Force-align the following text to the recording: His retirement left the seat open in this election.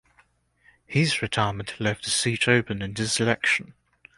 His 0.87 1.21
retirement 1.21 1.79
left 1.79 2.05
the 2.05 2.09
seat 2.09 2.47
open 2.47 2.81
in 2.81 2.95
this 2.95 3.19
election. 3.19 3.75